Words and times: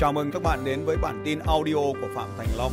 Chào 0.00 0.12
mừng 0.12 0.30
các 0.32 0.42
bạn 0.42 0.64
đến 0.64 0.84
với 0.84 0.96
bản 0.96 1.22
tin 1.24 1.38
audio 1.38 1.74
của 1.74 2.08
Phạm 2.14 2.28
Thành 2.38 2.46
Long. 2.56 2.72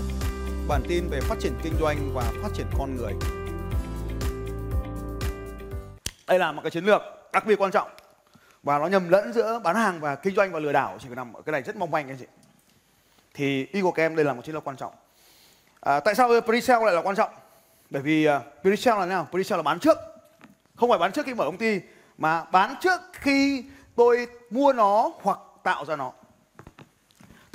Bản 0.67 0.81
tin 0.87 1.07
về 1.09 1.21
phát 1.21 1.35
triển 1.39 1.53
kinh 1.63 1.73
doanh 1.79 2.13
và 2.13 2.31
phát 2.43 2.49
triển 2.53 2.65
con 2.77 2.95
người. 2.95 3.13
Đây 6.27 6.39
là 6.39 6.51
một 6.51 6.61
cái 6.63 6.71
chiến 6.71 6.85
lược 6.85 7.01
đặc 7.33 7.45
biệt 7.45 7.61
quan 7.61 7.71
trọng 7.71 7.89
và 8.63 8.79
nó 8.79 8.87
nhầm 8.87 9.09
lẫn 9.09 9.33
giữa 9.33 9.59
bán 9.63 9.75
hàng 9.75 9.99
và 9.99 10.15
kinh 10.15 10.35
doanh 10.35 10.51
và 10.51 10.59
lừa 10.59 10.71
đảo 10.71 10.97
chỉ 10.99 11.09
nằm 11.09 11.33
ở 11.33 11.41
cái 11.41 11.51
này 11.51 11.61
rất 11.61 11.75
mong 11.75 11.91
manh 11.91 12.07
anh 12.07 12.17
chị. 12.19 12.25
Thì 13.33 13.67
y 13.71 13.81
của 13.81 13.93
em 13.95 14.15
đây 14.15 14.25
là 14.25 14.33
một 14.33 14.41
chiến 14.45 14.55
lược 14.55 14.67
quan 14.67 14.77
trọng. 14.77 14.93
À, 15.81 15.99
tại 15.99 16.15
sao 16.15 16.29
pre-sale 16.29 16.85
lại 16.85 16.95
là 16.95 17.01
quan 17.01 17.15
trọng? 17.15 17.29
Bởi 17.89 18.01
vì 18.01 18.27
uh, 18.29 18.41
pre-sale 18.63 18.99
là 18.99 19.05
nào? 19.05 19.27
Pre-sale 19.31 19.57
là 19.57 19.63
bán 19.63 19.79
trước. 19.79 19.97
Không 20.75 20.89
phải 20.89 20.99
bán 20.99 21.11
trước 21.11 21.25
khi 21.25 21.33
mở 21.33 21.45
công 21.45 21.57
ty 21.57 21.79
mà 22.17 22.43
bán 22.43 22.75
trước 22.81 23.01
khi 23.13 23.65
tôi 23.95 24.27
mua 24.49 24.73
nó 24.73 25.11
hoặc 25.21 25.39
tạo 25.63 25.85
ra 25.85 25.95
nó. 25.95 26.11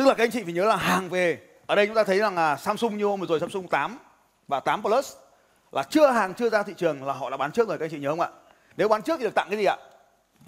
Tức 0.03 0.09
là 0.09 0.15
các 0.15 0.25
anh 0.25 0.31
chị 0.31 0.43
phải 0.45 0.53
nhớ 0.53 0.65
là 0.65 0.77
hàng 0.77 1.09
về 1.09 1.39
ở 1.67 1.75
đây 1.75 1.87
chúng 1.87 1.95
ta 1.95 2.05
thấy 2.05 2.19
rằng 2.19 2.35
là 2.35 2.57
Samsung 2.57 2.99
như 2.99 3.05
hôm 3.05 3.21
vừa 3.21 3.27
rồi 3.27 3.41
Samsung 3.41 3.69
8 3.69 3.99
và 4.49 4.61
8 4.61 4.83
Plus 4.83 5.17
là 5.73 5.83
chưa 5.83 6.11
hàng 6.11 6.35
chưa 6.35 6.51
ra 6.51 6.63
thị 6.63 6.75
trường 6.77 7.05
là 7.05 7.13
họ 7.13 7.31
đã 7.31 7.37
bán 7.37 7.53
trước 7.53 7.69
rồi 7.69 7.79
các 7.79 7.85
anh 7.85 7.91
chị 7.91 7.99
nhớ 7.99 8.11
không 8.11 8.21
ạ? 8.21 8.29
Nếu 8.77 8.89
bán 8.89 9.03
trước 9.03 9.17
thì 9.19 9.25
được 9.25 9.35
tặng 9.35 9.47
cái 9.51 9.59
gì 9.59 9.65
ạ? 9.65 9.77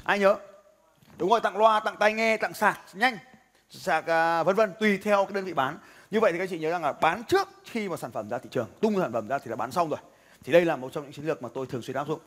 Ai 0.04 0.18
nhớ? 0.18 0.36
Đúng 1.16 1.30
rồi, 1.30 1.40
tặng 1.40 1.56
loa, 1.56 1.80
tặng 1.80 1.96
tai 1.98 2.12
nghe, 2.12 2.36
tặng 2.36 2.54
sạc 2.54 2.80
nhanh, 2.94 3.18
sạc 3.70 4.06
à, 4.06 4.42
vân 4.42 4.56
vân 4.56 4.72
tùy 4.80 4.98
theo 5.02 5.24
cái 5.24 5.32
đơn 5.34 5.44
vị 5.44 5.54
bán. 5.54 5.78
Như 6.10 6.20
vậy 6.20 6.32
thì 6.32 6.38
các 6.38 6.44
anh 6.44 6.50
chị 6.50 6.58
nhớ 6.58 6.70
rằng 6.70 6.82
là 6.82 6.92
bán 6.92 7.24
trước 7.24 7.48
khi 7.64 7.88
mà 7.88 7.96
sản 7.96 8.10
phẩm 8.12 8.28
ra 8.28 8.38
thị 8.38 8.48
trường, 8.52 8.68
tung 8.80 9.00
sản 9.00 9.12
phẩm 9.12 9.28
ra 9.28 9.38
thì 9.38 9.50
đã 9.50 9.56
bán 9.56 9.70
xong 9.70 9.88
rồi. 9.88 9.98
Thì 10.44 10.52
đây 10.52 10.64
là 10.64 10.76
một 10.76 10.92
trong 10.92 11.04
những 11.04 11.12
chiến 11.12 11.26
lược 11.26 11.42
mà 11.42 11.48
tôi 11.54 11.66
thường 11.66 11.82
xuyên 11.82 11.96
áp 11.96 12.06
dụng. 12.08 12.20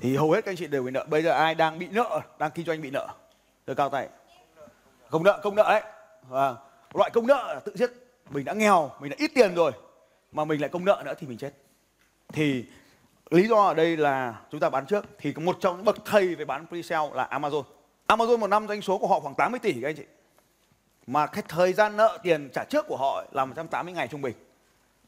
Thì 0.00 0.16
hầu 0.16 0.30
hết 0.32 0.44
các 0.44 0.50
anh 0.50 0.56
chị 0.56 0.66
đều 0.66 0.82
bị 0.82 0.90
nợ. 0.90 1.04
Bây 1.08 1.22
giờ 1.22 1.30
ai 1.30 1.54
đang 1.54 1.78
bị 1.78 1.88
nợ, 1.88 2.20
đang 2.38 2.50
kinh 2.50 2.66
doanh 2.66 2.82
bị 2.82 2.90
nợ? 2.90 3.08
Đưa 3.66 3.74
cao 3.74 3.88
tay. 3.88 4.08
Công 5.10 5.24
nợ, 5.24 5.40
công 5.42 5.54
nợ 5.54 5.64
đấy. 5.68 5.82
Vâng. 6.28 6.56
Loại 6.94 7.10
công 7.10 7.26
nợ 7.26 7.54
là 7.54 7.60
tự 7.60 7.72
giết. 7.76 7.90
Mình 8.30 8.44
đã 8.44 8.52
nghèo, 8.52 8.90
mình 9.00 9.10
đã 9.10 9.16
ít 9.18 9.30
tiền 9.34 9.54
rồi 9.54 9.72
mà 10.32 10.44
mình 10.44 10.60
lại 10.60 10.70
công 10.70 10.84
nợ 10.84 11.02
nữa 11.04 11.14
thì 11.18 11.26
mình 11.26 11.38
chết. 11.38 11.52
Thì 12.28 12.64
lý 13.30 13.48
do 13.48 13.56
ở 13.56 13.74
đây 13.74 13.96
là 13.96 14.40
chúng 14.50 14.60
ta 14.60 14.70
bán 14.70 14.86
trước 14.86 15.04
thì 15.18 15.34
một 15.36 15.56
trong 15.60 15.76
những 15.76 15.84
bậc 15.84 15.96
thầy 16.04 16.34
về 16.34 16.44
bán 16.44 16.66
pre-sale 16.70 17.14
là 17.14 17.28
Amazon. 17.30 17.62
Amazon 18.08 18.38
một 18.38 18.46
năm 18.46 18.68
doanh 18.68 18.82
số 18.82 18.98
của 18.98 19.06
họ 19.06 19.20
khoảng 19.20 19.34
80 19.34 19.60
tỷ 19.60 19.72
các 19.72 19.88
anh 19.88 19.96
chị. 19.96 20.02
Mà 21.06 21.26
cái 21.26 21.42
thời 21.48 21.72
gian 21.72 21.96
nợ 21.96 22.18
tiền 22.22 22.48
trả 22.52 22.64
trước 22.64 22.86
của 22.88 22.96
họ 22.96 23.24
là 23.32 23.44
180 23.44 23.92
ngày 23.92 24.08
trung 24.08 24.22
bình. 24.22 24.34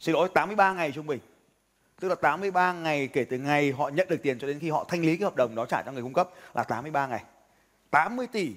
Xin 0.00 0.14
lỗi 0.14 0.28
83 0.34 0.72
ngày 0.72 0.92
trung 0.92 1.06
bình. 1.06 1.20
Tức 2.00 2.08
là 2.08 2.14
83 2.14 2.72
ngày 2.72 3.08
kể 3.12 3.24
từ 3.24 3.38
ngày 3.38 3.72
họ 3.72 3.88
nhận 3.88 4.08
được 4.08 4.22
tiền 4.22 4.38
cho 4.38 4.46
đến 4.46 4.58
khi 4.58 4.70
họ 4.70 4.84
thanh 4.88 5.00
lý 5.00 5.16
cái 5.16 5.24
hợp 5.24 5.36
đồng 5.36 5.54
đó 5.54 5.66
trả 5.66 5.82
cho 5.82 5.92
người 5.92 6.02
cung 6.02 6.12
cấp 6.12 6.30
là 6.54 6.62
83 6.62 7.06
ngày. 7.06 7.24
80 7.90 8.26
tỷ 8.26 8.52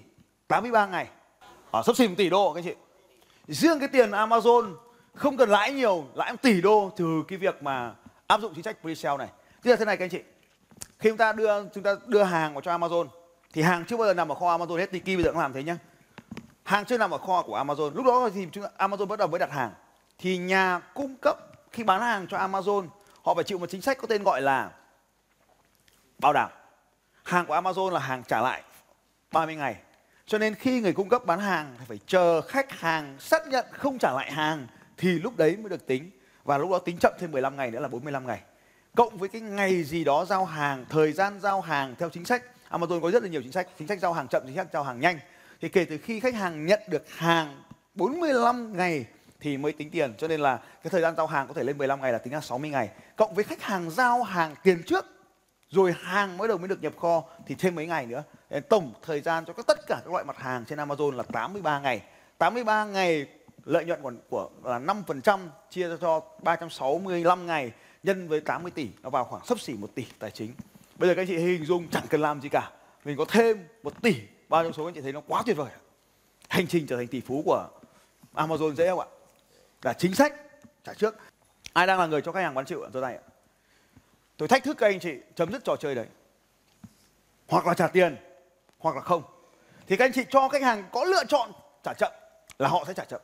83 0.48 0.86
ngày. 0.86 1.08
Ở 1.72 1.84
sắp 1.86 1.96
xỉ 1.96 2.08
1 2.08 2.14
tỷ 2.18 2.30
đô 2.30 2.54
các 2.54 2.60
anh 2.60 2.66
chị. 2.66 2.74
Riêng 3.50 3.80
cái 3.80 3.88
tiền 3.88 4.12
Amazon 4.12 4.76
không 5.14 5.38
cần 5.38 5.50
lãi 5.50 5.74
nhiều, 5.74 6.08
lãi 6.14 6.32
một 6.32 6.42
tỷ 6.42 6.62
đô 6.62 6.92
từ 6.98 7.24
cái 7.28 7.38
việc 7.38 7.64
mà 7.64 7.94
áp 8.28 8.42
dụng 8.42 8.54
chính 8.54 8.64
sách 8.64 8.78
pre-sale 8.84 9.18
này. 9.18 9.28
Tức 9.62 9.72
là 9.72 9.76
thế 9.76 9.86
này 9.86 9.98
các 9.98 10.06
anh 10.06 10.10
chị. 10.10 10.22
Khi 11.00 11.10
chúng 11.10 11.18
ta 11.18 11.34
đưa 11.34 11.70
chúng 11.70 11.84
ta 11.84 11.96
đưa 12.08 12.24
hàng 12.24 12.54
vào 12.54 12.62
cho 12.62 12.78
Amazon 12.78 13.08
thì 13.54 13.62
hàng 13.62 13.86
chưa 13.86 13.98
bao 13.98 14.08
giờ 14.08 14.14
nằm 14.14 14.32
ở 14.32 14.36
kho 14.36 14.58
Amazon 14.58 14.78
hết 14.78 14.90
thì 14.92 15.00
kia 15.00 15.16
bây 15.16 15.24
giờ 15.24 15.32
cũng 15.32 15.42
làm 15.42 15.54
thế 15.54 15.64
nhá. 15.64 15.78
Hàng 16.64 16.86
chưa 16.86 16.98
nằm 16.98 17.12
ở 17.12 17.18
kho 17.18 17.42
của 17.42 17.64
Amazon. 17.64 17.96
Lúc 17.96 18.06
đó 18.06 18.30
thì 18.34 18.48
Amazon 18.78 19.06
bắt 19.06 19.20
đầu 19.20 19.28
mới 19.28 19.40
đặt 19.40 19.52
hàng. 19.52 19.72
Thì 20.18 20.38
nhà 20.38 20.80
cung 20.94 21.16
cấp 21.22 21.38
khi 21.72 21.84
bán 21.84 22.02
hàng 22.02 22.28
cho 22.28 22.38
Amazon 22.38 22.88
họ 23.24 23.36
phải 23.36 23.44
chịu 23.44 23.58
một 23.58 23.70
chính 23.70 23.82
sách 23.82 23.98
có 23.98 24.08
tên 24.08 24.24
gọi 24.24 24.42
là 24.42 24.72
bảo 26.20 26.34
đảm. 26.34 26.50
Hàng 27.24 27.46
của 27.46 27.56
Amazon 27.56 27.90
là 27.90 28.00
hàng 28.00 28.24
trả 28.24 28.42
lại 28.42 28.64
30 29.32 29.56
ngày. 29.56 29.76
Cho 30.30 30.38
nên 30.38 30.56
khi 30.56 30.82
người 30.82 30.94
cung 30.94 31.10
cấp 31.10 31.26
bán 31.26 31.40
hàng 31.40 31.76
thì 31.80 31.86
phải 31.88 32.00
chờ 32.08 32.42
khách 32.42 32.72
hàng 32.72 33.16
xác 33.20 33.48
nhận 33.48 33.66
không 33.72 33.98
trả 34.00 34.12
lại 34.12 34.32
hàng 34.32 34.68
thì 34.98 35.10
lúc 35.10 35.38
đấy 35.38 35.58
mới 35.58 35.70
được 35.70 35.88
tính. 35.88 36.12
Và 36.44 36.58
lúc 36.58 36.72
đó 36.72 36.80
tính 36.80 36.98
chậm 37.02 37.14
thêm 37.20 37.32
15 37.32 37.56
ngày 37.56 37.72
nữa 37.72 37.80
là 37.80 37.88
45 37.88 38.28
ngày. 38.28 38.40
Cộng 38.96 39.18
với 39.18 39.30
cái 39.30 39.42
ngày 39.42 39.84
gì 39.84 40.04
đó 40.04 40.26
giao 40.26 40.46
hàng, 40.46 40.86
thời 40.90 41.12
gian 41.12 41.40
giao 41.40 41.62
hàng 41.62 41.96
theo 42.00 42.10
chính 42.10 42.26
sách. 42.26 42.44
À, 42.70 42.78
Amazon 42.78 43.02
có 43.02 43.12
rất 43.12 43.24
là 43.24 43.30
nhiều 43.30 43.42
chính 43.42 43.52
sách, 43.52 43.68
chính 43.80 43.88
sách 43.88 44.00
giao 44.00 44.14
hàng 44.14 44.28
chậm, 44.28 44.44
chính 44.46 44.56
sách 44.56 44.68
giao 44.74 44.84
hàng 44.84 45.00
nhanh. 45.00 45.20
Thì 45.62 45.70
kể 45.70 45.86
từ 45.86 45.98
khi 45.98 46.20
khách 46.20 46.36
hàng 46.36 46.66
nhận 46.66 46.80
được 46.88 47.10
hàng 47.10 47.64
45 47.96 48.78
ngày 48.78 49.06
thì 49.40 49.58
mới 49.58 49.72
tính 49.72 49.90
tiền 49.90 50.14
cho 50.18 50.28
nên 50.28 50.40
là 50.40 50.58
cái 50.58 50.90
thời 50.90 51.02
gian 51.02 51.16
giao 51.16 51.28
hàng 51.28 51.48
có 51.48 51.54
thể 51.54 51.64
lên 51.64 51.78
15 51.78 52.02
ngày 52.02 52.12
là 52.12 52.18
tính 52.18 52.34
là 52.34 52.42
60 52.42 52.70
ngày 52.70 52.90
cộng 53.16 53.34
với 53.34 53.44
khách 53.44 53.62
hàng 53.62 53.90
giao 53.90 54.24
hàng 54.24 54.56
tiền 54.64 54.84
trước 54.84 55.06
rồi 55.72 55.96
hàng 56.02 56.38
mới 56.38 56.48
đầu 56.48 56.58
mới 56.58 56.68
được 56.68 56.82
nhập 56.82 56.94
kho 56.98 57.24
thì 57.48 57.56
thêm 57.56 57.76
mấy 57.76 57.88
ngày 57.88 58.06
nữa. 58.06 58.24
Tổng 58.70 58.94
thời 59.02 59.22
gian 59.22 59.46
cho 59.46 59.54
các 59.54 59.68
tất 59.68 59.88
cả 59.88 60.02
các 60.06 60.12
loại 60.12 60.26
mặt 60.26 60.38
hàng 60.38 60.66
trên 60.66 60.80
Amazon 60.80 61.12
là 61.12 61.24
83 61.24 61.80
ngày. 61.80 62.02
83 62.38 62.86
ngày 62.86 63.26
lợi 63.66 63.86
nhuận 63.86 64.02
của, 64.02 64.12
của 64.30 64.50
là 64.64 64.80
5% 64.80 65.40
chia 65.70 65.98
cho 66.02 66.22
365 66.44 67.48
ngày 67.48 67.72
nhân 68.04 68.28
với 68.28 68.42
80 68.42 68.72
tỷ 68.72 68.90
nó 69.02 69.10
vào 69.10 69.24
khoảng 69.24 69.46
sấp 69.46 69.60
xỉ 69.60 69.74
1 69.74 69.96
tỷ 69.96 70.06
tài 70.20 70.32
chính. 70.32 70.54
Bây 70.98 71.10
giờ 71.10 71.16
các 71.16 71.22
anh 71.22 71.28
chị 71.28 71.38
hình 71.38 71.66
dung 71.66 71.88
chẳng 71.92 72.06
cần 72.10 72.22
làm 72.22 72.42
gì 72.42 72.50
cả. 72.50 72.72
Mình 73.06 73.18
có 73.18 73.26
thêm 73.26 73.68
1 73.84 74.02
tỷ 74.02 74.16
bao 74.50 74.64
nhiêu 74.64 74.72
số 74.72 74.84
các 74.84 74.88
anh 74.88 74.94
chị 74.94 75.02
thấy 75.02 75.14
nó 75.14 75.22
quá 75.28 75.44
tuyệt 75.46 75.58
vời 75.58 75.70
hành 76.50 76.68
trình 76.68 76.88
trở 76.88 76.98
thành 76.98 77.08
tỷ 77.08 77.22
phú 77.22 77.42
của 77.46 77.68
Amazon 78.34 78.76
dễ 78.76 78.90
không 78.90 79.00
ạ? 79.00 79.08
Là 79.84 79.94
chính 79.94 80.16
sách 80.16 80.34
trả 80.84 80.94
trước. 80.94 81.16
Ai 81.74 81.88
đang 81.88 82.00
là 82.00 82.06
người 82.06 82.22
cho 82.22 82.32
khách 82.32 82.42
hàng 82.42 82.54
bán 82.54 82.66
chịu 82.66 82.82
ở 82.82 82.90
tay 83.02 83.16
ạ 83.16 83.22
tôi 84.40 84.48
thách 84.48 84.64
thức 84.64 84.78
các 84.78 84.88
anh 84.88 85.00
chị 85.00 85.14
chấm 85.36 85.52
dứt 85.52 85.64
trò 85.64 85.76
chơi 85.76 85.96
đấy. 85.96 86.06
Hoặc 87.48 87.68
là 87.68 87.74
trả 87.74 87.88
tiền, 87.88 88.18
hoặc 88.78 88.96
là 88.96 89.02
không. 89.02 89.24
Thì 89.88 89.98
các 89.98 90.06
anh 90.06 90.12
chị 90.14 90.22
cho 90.30 90.50
khách 90.50 90.62
hàng 90.62 90.84
có 90.92 91.04
lựa 91.04 91.24
chọn 91.26 91.52
trả 91.84 91.94
chậm 91.94 92.12
là 92.60 92.68
họ 92.68 92.84
sẽ 92.88 92.94
trả 92.94 93.06
chậm. 93.06 93.22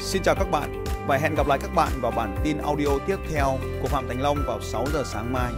Xin 0.00 0.22
chào 0.22 0.34
các 0.34 0.50
bạn 0.50 0.84
và 1.06 1.16
hẹn 1.16 1.34
gặp 1.34 1.46
lại 1.46 1.58
các 1.62 1.70
bạn 1.74 1.92
vào 2.00 2.12
bản 2.16 2.36
tin 2.44 2.58
audio 2.58 2.98
tiếp 3.06 3.16
theo 3.30 3.58
của 3.82 3.88
Phạm 3.88 4.08
Thành 4.08 4.20
Long 4.20 4.38
vào 4.46 4.60
6 4.60 4.86
giờ 4.92 5.02
sáng 5.06 5.32
mai. 5.32 5.52